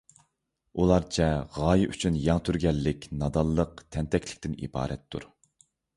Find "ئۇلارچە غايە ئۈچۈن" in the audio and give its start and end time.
0.83-2.17